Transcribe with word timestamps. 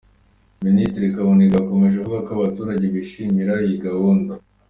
Minisitiri 0.65 1.13
Kaboneka 1.15 1.55
yakomeje 1.57 1.95
avuga 1.99 2.19
ko 2.25 2.29
abaturage 2.33 2.85
bishimira 2.95 3.53
iyi 3.65 3.77
gahunda. 3.85 4.31